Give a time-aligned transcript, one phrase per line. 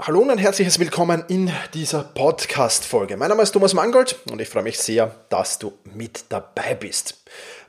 [0.00, 3.16] Hallo und ein herzliches Willkommen in dieser Podcast-Folge.
[3.16, 7.20] Mein Name ist Thomas Mangold und ich freue mich sehr, dass du mit dabei bist.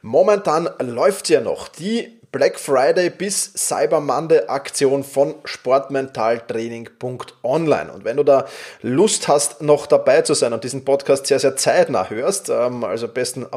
[0.03, 7.91] Momentan läuft ja noch die Black Friday bis Cyber Monday Aktion von sportmentaltraining.online.
[7.91, 8.45] Und wenn du da
[8.83, 13.07] Lust hast, noch dabei zu sein und diesen Podcast sehr, sehr zeitnah hörst, ähm, also
[13.07, 13.47] am besten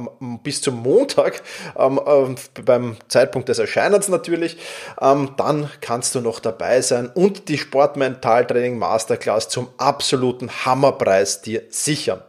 [0.42, 1.42] bis zum Montag,
[1.78, 4.56] ähm, ähm, beim Zeitpunkt des Erscheinens natürlich,
[4.98, 12.22] dann kannst du noch dabei sein und die Sportmentaltraining Masterclass zum absoluten Hammerpreis dir sichern.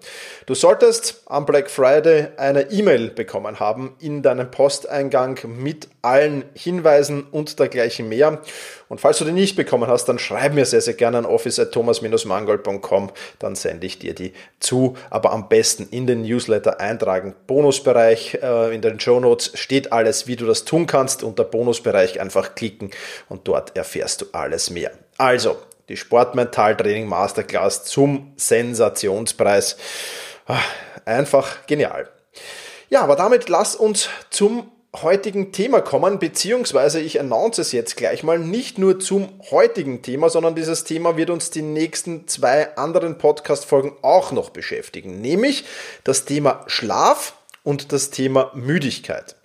[0.45, 7.23] Du solltest am Black Friday eine E-Mail bekommen haben in deinem Posteingang mit allen Hinweisen
[7.30, 8.42] und dergleichen mehr.
[8.89, 13.12] Und falls du die nicht bekommen hast, dann schreib mir sehr, sehr gerne an office.thomas-mangold.com,
[13.40, 14.98] dann sende ich dir die zu.
[15.09, 17.36] Aber am besten in den Newsletter eintragen.
[17.48, 21.23] Bonusbereich äh, in den Show Notes steht alles, wie du das tun kannst.
[21.23, 22.92] Unter Bonusbereich einfach klicken
[23.30, 24.92] und dort erfährst du alles mehr.
[25.18, 25.58] Also,
[25.90, 29.78] die Sportmentaltraining Masterclass zum Sensationspreis.
[30.47, 30.59] Ah,
[31.06, 32.09] einfach genial.
[32.90, 38.23] Ja, aber damit lass uns zum heutigen Thema kommen, beziehungsweise ich announce es jetzt gleich
[38.23, 43.17] mal nicht nur zum heutigen Thema, sondern dieses Thema wird uns die nächsten zwei anderen
[43.17, 45.66] Podcast-Folgen auch noch beschäftigen, nämlich
[46.03, 49.35] das Thema Schlaf und das Thema Müdigkeit.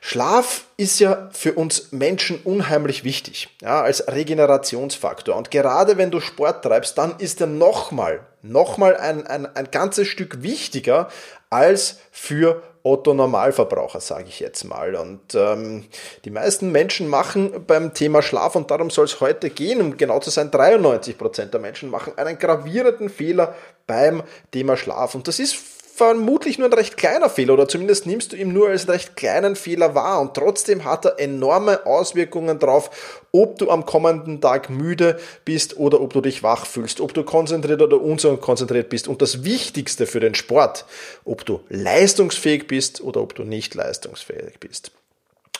[0.00, 5.36] Schlaf ist ja für uns Menschen unheimlich wichtig, ja, als Regenerationsfaktor.
[5.36, 10.08] Und gerade wenn du Sport treibst, dann ist er nochmal, nochmal ein, ein, ein ganzes
[10.08, 11.10] Stück wichtiger
[11.50, 14.94] als für Otto Normalverbraucher, sage ich jetzt mal.
[14.94, 15.86] Und ähm,
[16.24, 20.20] die meisten Menschen machen beim Thema Schlaf, und darum soll es heute gehen, um genau
[20.20, 23.54] zu sein, 93 Prozent der Menschen machen einen gravierenden Fehler
[23.86, 25.14] beim Thema Schlaf.
[25.14, 28.70] Und das ist vermutlich nur ein recht kleiner Fehler oder zumindest nimmst du ihn nur
[28.70, 32.88] als recht kleinen Fehler wahr und trotzdem hat er enorme Auswirkungen drauf,
[33.32, 37.22] ob du am kommenden Tag müde bist oder ob du dich wach fühlst, ob du
[37.22, 40.86] konzentriert oder unkonzentriert bist und das Wichtigste für den Sport,
[41.26, 44.92] ob du leistungsfähig bist oder ob du nicht leistungsfähig bist.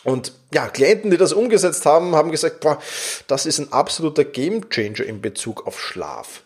[0.04, 2.78] Und ja, Klienten, die das umgesetzt haben, haben gesagt, boah,
[3.26, 6.42] das ist ein absoluter Gamechanger in Bezug auf Schlaf.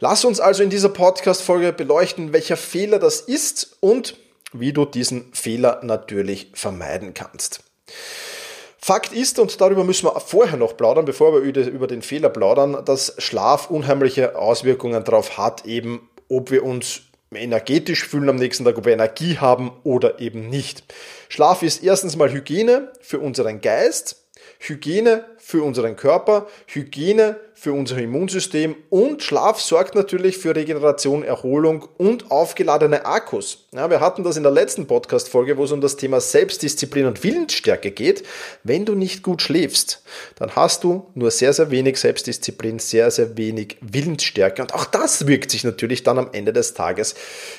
[0.00, 4.16] Lass uns also in dieser Podcast-Folge beleuchten, welcher Fehler das ist und
[4.52, 7.60] wie du diesen Fehler natürlich vermeiden kannst.
[8.80, 12.84] Fakt ist, und darüber müssen wir vorher noch plaudern, bevor wir über den Fehler plaudern,
[12.84, 17.02] dass Schlaf unheimliche Auswirkungen darauf hat, eben ob wir uns
[17.34, 20.82] energetisch fühlen am nächsten Tag, ob wir Energie haben oder eben nicht.
[21.28, 24.27] Schlaf ist erstens mal Hygiene für unseren Geist,
[24.58, 31.88] Hygiene für unseren Körper, Hygiene für unser Immunsystem und Schlaf sorgt natürlich für Regeneration, Erholung
[31.96, 33.66] und aufgeladene Akkus.
[33.72, 37.24] Ja, wir hatten das in der letzten Podcast-Folge, wo es um das Thema Selbstdisziplin und
[37.24, 38.24] Willensstärke geht.
[38.62, 40.02] Wenn du nicht gut schläfst,
[40.36, 45.26] dann hast du nur sehr, sehr wenig Selbstdisziplin, sehr, sehr wenig Willensstärke und auch das
[45.26, 47.14] wirkt sich natürlich dann am Ende des Tages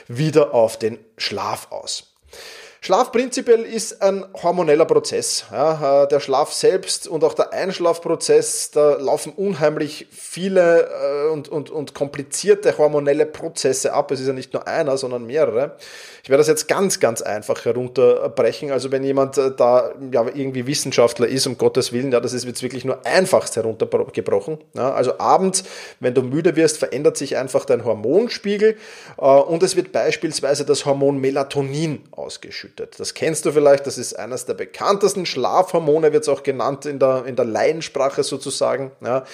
[0.08, 2.09] wieder auf den Schlaf aus.
[2.82, 5.44] Schlaf prinzipiell ist ein hormoneller Prozess.
[5.52, 11.50] Ja, äh, der Schlaf selbst und auch der Einschlafprozess, da laufen unheimlich viele äh, und,
[11.50, 14.12] und, und komplizierte hormonelle Prozesse ab.
[14.12, 15.76] Es ist ja nicht nur einer, sondern mehrere.
[16.24, 18.72] Ich werde das jetzt ganz, ganz einfach herunterbrechen.
[18.72, 22.46] Also wenn jemand äh, da ja, irgendwie Wissenschaftler ist, um Gottes Willen, ja, das ist
[22.46, 24.58] jetzt wirklich nur einfachst heruntergebrochen.
[24.74, 25.64] Ja, also abends,
[26.00, 28.78] wenn du müde wirst, verändert sich einfach dein Hormonspiegel
[29.18, 33.00] und es wird beispielsweise das Hormon Melatonin ausgeschüttet ausgeschüttet.
[33.00, 37.00] Das kennst du vielleicht, das ist eines der bekanntesten Schlafhormone, wird es auch genannt in
[37.00, 38.92] der, in der Laiensprache sozusagen.
[39.02, 39.26] Ja.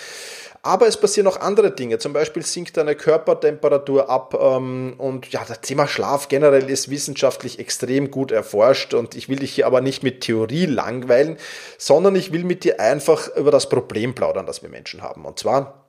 [0.61, 1.99] Aber es passieren auch andere Dinge.
[1.99, 4.33] Zum Beispiel sinkt deine Körpertemperatur ab.
[4.39, 8.95] Ähm, und ja, das Thema Schlaf generell ist wissenschaftlich extrem gut erforscht.
[8.95, 11.37] Und ich will dich hier aber nicht mit Theorie langweilen,
[11.77, 15.25] sondern ich will mit dir einfach über das Problem plaudern, das wir Menschen haben.
[15.25, 15.85] Und zwar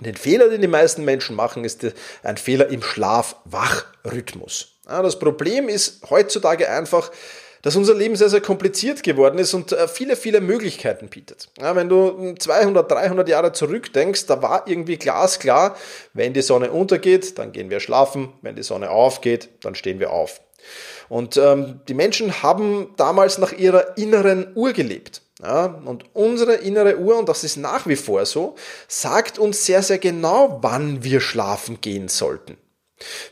[0.00, 1.86] den Fehler, den die meisten Menschen machen, ist
[2.22, 4.79] ein Fehler im Schlaf-Wach-Rhythmus.
[4.90, 7.10] Das Problem ist heutzutage einfach,
[7.62, 11.48] dass unser Leben sehr, sehr kompliziert geworden ist und äh, viele, viele Möglichkeiten bietet.
[11.58, 15.76] Wenn du 200, 300 Jahre zurückdenkst, da war irgendwie glasklar,
[16.14, 20.10] wenn die Sonne untergeht, dann gehen wir schlafen, wenn die Sonne aufgeht, dann stehen wir
[20.10, 20.40] auf.
[21.08, 25.22] Und ähm, die Menschen haben damals nach ihrer inneren Uhr gelebt.
[25.42, 28.56] Ja, und unsere innere Uhr, und das ist nach wie vor so,
[28.88, 32.58] sagt uns sehr, sehr genau, wann wir schlafen gehen sollten.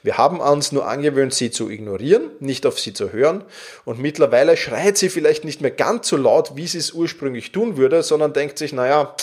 [0.02, 3.44] Wir haben uns nur angewöhnt, sie zu ignorieren, nicht auf sie zu hören.
[3.84, 7.76] Und mittlerweile schreit sie vielleicht nicht mehr ganz so laut, wie sie es ursprünglich tun
[7.76, 9.14] würde, sondern denkt sich, naja,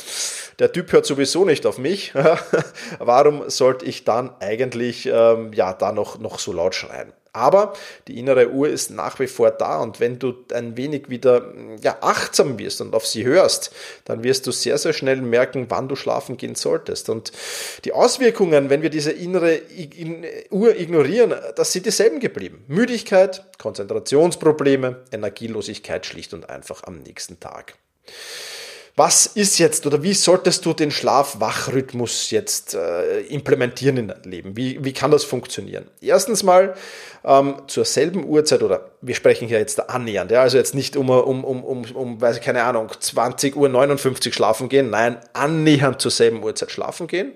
[0.59, 2.13] der Typ hört sowieso nicht auf mich.
[2.99, 7.11] Warum sollte ich dann eigentlich ähm, ja da noch, noch so laut schreien?
[7.35, 7.73] Aber
[8.07, 11.97] die innere Uhr ist nach wie vor da und wenn du ein wenig wieder ja,
[11.99, 13.71] achtsam wirst und auf sie hörst,
[14.05, 17.09] dann wirst du sehr, sehr schnell merken, wann du schlafen gehen solltest.
[17.09, 17.33] Und
[17.83, 19.59] die Auswirkungen, wenn wir diese innere
[20.49, 22.63] Uhr ignorieren, das sind dieselben geblieben.
[22.67, 27.75] Müdigkeit, Konzentrationsprobleme, Energielosigkeit schlicht und einfach am nächsten Tag.
[28.97, 34.55] Was ist jetzt oder wie solltest du den Schlaf-Wach-Rhythmus jetzt äh, implementieren in dein Leben?
[34.55, 35.89] Wie, wie kann das funktionieren?
[35.99, 36.75] Erstens mal
[37.25, 41.09] ähm, zur selben Uhrzeit oder wir sprechen hier jetzt annähernd, ja, also jetzt nicht um,
[41.09, 46.01] um, um, um, um weiß ich, keine Ahnung, 20 Uhr 59 schlafen gehen, nein, annähernd
[46.01, 47.33] zur selben Uhrzeit schlafen gehen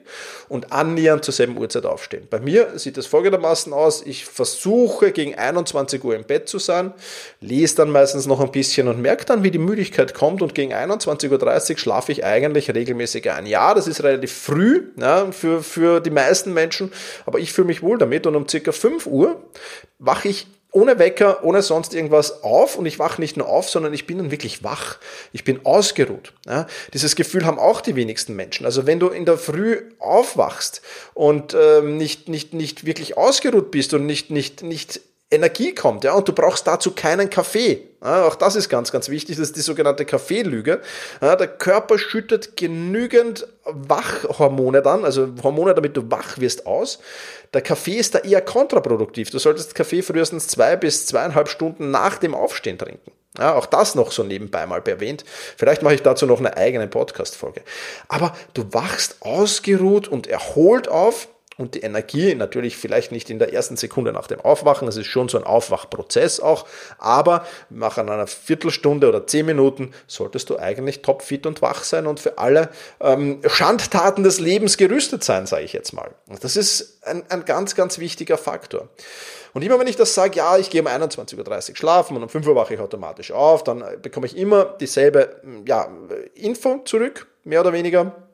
[0.48, 2.28] und annähernd zur selben Uhrzeit aufstehen.
[2.30, 6.94] Bei mir sieht es folgendermaßen aus, ich versuche gegen 21 Uhr im Bett zu sein,
[7.40, 10.74] lese dann meistens noch ein bisschen und merke dann, wie die Müdigkeit kommt und gegen
[10.74, 13.46] 21.30 Uhr schlafe ich eigentlich regelmäßig ein.
[13.46, 16.92] Ja, das ist relativ früh ja, für, für die meisten Menschen,
[17.26, 19.40] aber ich fühle mich wohl damit und um circa 5 Uhr
[20.00, 23.94] wache ich ohne Wecker, ohne sonst irgendwas auf und ich wache nicht nur auf, sondern
[23.94, 24.98] ich bin dann wirklich wach.
[25.34, 26.34] Ich bin ausgeruht.
[26.46, 28.66] Ja, dieses Gefühl haben auch die wenigsten Menschen.
[28.66, 30.82] Also wenn du in der Früh aufwachst
[31.16, 36.14] und ähm, nicht, nicht, nicht wirklich ausgeruht bist und nicht, nicht, nicht Energie kommt, ja,
[36.14, 37.89] und du brauchst dazu keinen Kaffee.
[38.02, 40.82] Auch das ist ganz, ganz wichtig, das ist die sogenannte Kaffeelüge.
[41.22, 47.00] Der Körper schüttet genügend Wachhormone dann, also Hormone, damit du wach wirst, aus.
[47.54, 49.32] Der Kaffee ist da eher kontraproduktiv.
[49.32, 53.12] Du solltest Kaffee frühestens zwei bis zweieinhalb Stunden nach dem Aufstehen trinken.
[53.38, 55.24] Ja, auch das noch so nebenbei mal erwähnt.
[55.58, 57.62] Vielleicht mache ich dazu noch eine eigene Podcast-Folge.
[58.08, 61.28] Aber du wachst ausgeruht und erholt auf
[61.60, 65.08] und die Energie natürlich vielleicht nicht in der ersten Sekunde nach dem Aufwachen, es ist
[65.08, 66.66] schon so ein Aufwachprozess auch,
[66.98, 72.22] aber nach einer Viertelstunde oder zehn Minuten solltest du eigentlich topfit und wach sein und
[72.22, 72.70] für alle
[73.02, 76.12] ähm, Schandtaten des Lebens gerüstet sein, sage ich jetzt mal.
[76.42, 78.88] Das ist ein, ein ganz, ganz wichtiger Faktor.
[79.54, 82.30] Und immer wenn ich das sage, ja, ich gehe um 21.30 Uhr schlafen und um
[82.30, 85.90] 5 Uhr wache ich automatisch auf, dann bekomme ich immer dieselbe ja,
[86.36, 88.29] Info zurück, mehr oder weniger.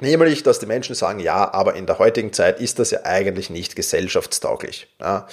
[0.00, 3.50] Nämlich, dass die Menschen sagen, ja, aber in der heutigen Zeit ist das ja eigentlich
[3.50, 4.88] nicht gesellschaftstauglich.
[4.98, 5.28] Ja.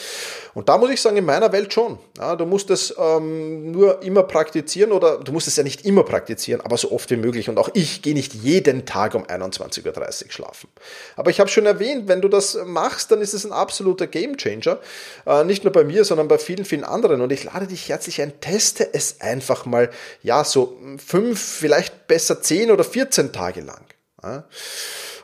[0.53, 1.97] Und da muss ich sagen, in meiner Welt schon.
[2.17, 6.03] Ja, du musst es ähm, nur immer praktizieren oder du musst es ja nicht immer
[6.03, 7.47] praktizieren, aber so oft wie möglich.
[7.47, 9.85] Und auch ich gehe nicht jeden Tag um 21.30
[10.25, 10.67] Uhr schlafen.
[11.15, 14.79] Aber ich habe schon erwähnt, wenn du das machst, dann ist es ein absoluter Gamechanger.
[15.25, 17.21] Äh, nicht nur bei mir, sondern bei vielen, vielen anderen.
[17.21, 19.89] Und ich lade dich herzlich ein, teste es einfach mal,
[20.23, 23.79] ja, so fünf, vielleicht besser zehn oder 14 Tage lang.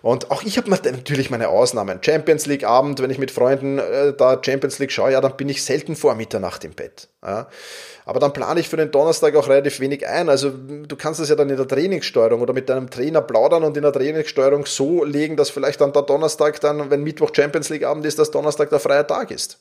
[0.02, 2.00] Und auch ich habe natürlich meine Ausnahmen.
[2.04, 5.50] Champions League Abend, wenn ich mit Freunden äh, da Champions League schaue, ja, dann bin
[5.50, 7.08] ich selten vor Mitternacht im Bett.
[7.24, 7.48] Ja.
[8.06, 10.30] Aber dann plane ich für den Donnerstag auch relativ wenig ein.
[10.30, 13.78] Also du kannst das ja dann in der Trainingssteuerung oder mit deinem Trainer plaudern und
[13.78, 17.84] in der Trainingssteuerung so legen, dass vielleicht dann der Donnerstag dann, wenn Mittwoch Champions League
[17.84, 19.60] Abend ist, dass Donnerstag der freie Tag ist.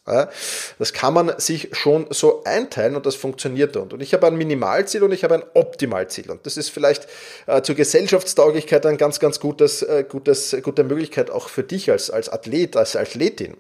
[0.79, 3.77] Das kann man sich schon so einteilen und das funktioniert.
[3.77, 6.31] Und ich habe ein Minimalziel und ich habe ein Optimalziel.
[6.31, 7.07] Und das ist vielleicht
[7.47, 12.11] äh, zur Gesellschaftstauglichkeit ein ganz, ganz gutes, äh, gutes, gute Möglichkeit auch für dich als,
[12.11, 13.57] als Athlet, als Athletin.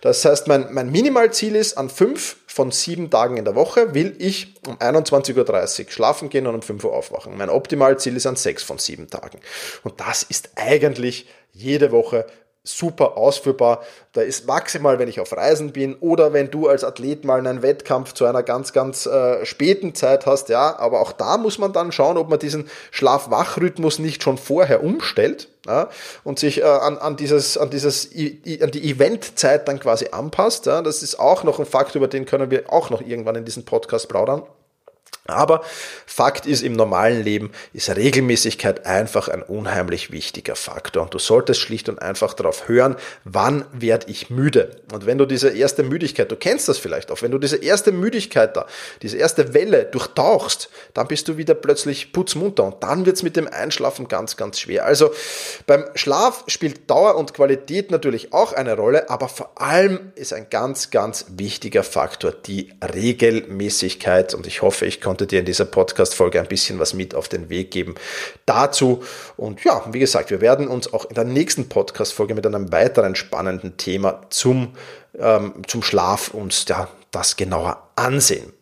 [0.00, 4.16] Das heißt, mein, mein Minimalziel ist an fünf von sieben Tagen in der Woche will
[4.18, 7.36] ich um 21.30 Uhr schlafen gehen und um 5 Uhr aufwachen.
[7.36, 9.38] Mein Optimalziel ist an sechs von sieben Tagen.
[9.84, 12.26] Und das ist eigentlich jede Woche
[12.64, 13.82] super ausführbar.
[14.12, 17.62] Da ist maximal, wenn ich auf Reisen bin oder wenn du als Athlet mal einen
[17.62, 21.72] Wettkampf zu einer ganz, ganz äh, späten Zeit hast, ja, aber auch da muss man
[21.72, 25.88] dann schauen, ob man diesen Schlaf-Wach-Rhythmus nicht schon vorher umstellt ja,
[26.22, 30.66] und sich äh, an, an, dieses, an, dieses, an die Eventzeit dann quasi anpasst.
[30.66, 30.82] Ja.
[30.82, 33.64] Das ist auch noch ein Fakt, über den können wir auch noch irgendwann in diesem
[33.64, 34.42] Podcast plaudern.
[35.26, 35.62] Aber
[36.04, 41.04] Fakt ist, im normalen Leben ist Regelmäßigkeit einfach ein unheimlich wichtiger Faktor.
[41.04, 44.82] Und du solltest schlicht und einfach darauf hören, wann werde ich müde.
[44.92, 47.92] Und wenn du diese erste Müdigkeit, du kennst das vielleicht auch, wenn du diese erste
[47.92, 48.66] Müdigkeit da,
[49.00, 53.36] diese erste Welle durchtauchst, dann bist du wieder plötzlich putzmunter und dann wird es mit
[53.36, 54.86] dem Einschlafen ganz, ganz schwer.
[54.86, 55.12] Also
[55.68, 60.48] beim Schlaf spielt Dauer und Qualität natürlich auch eine Rolle, aber vor allem ist ein
[60.50, 64.34] ganz, ganz wichtiger Faktor die Regelmäßigkeit.
[64.34, 67.28] Und ich hoffe, ich kann konnte dir in dieser Podcast-Folge ein bisschen was mit auf
[67.28, 67.96] den Weg geben
[68.46, 69.04] dazu.
[69.36, 73.14] Und ja, wie gesagt, wir werden uns auch in der nächsten Podcast-Folge mit einem weiteren
[73.14, 74.74] spannenden Thema zum,
[75.18, 78.54] ähm, zum Schlaf uns ja, das genauer ansehen.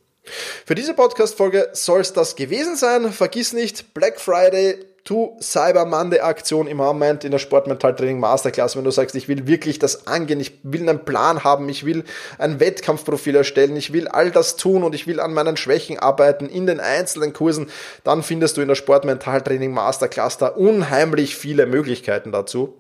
[0.66, 3.12] Für diese Podcast-Folge soll es das gewesen sein.
[3.12, 8.84] Vergiss nicht, Black Friday to Cyber Monday Aktion im Moment in der Sportmentaltraining Masterclass, wenn
[8.84, 12.04] du sagst, ich will wirklich das angehen, ich will einen Plan haben, ich will
[12.38, 16.48] ein Wettkampfprofil erstellen, ich will all das tun und ich will an meinen Schwächen arbeiten
[16.48, 17.68] in den einzelnen Kursen,
[18.04, 22.74] dann findest du in der Sportmentaltraining Masterclass da unheimlich viele Möglichkeiten dazu